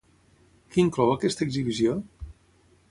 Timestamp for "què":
0.75-0.81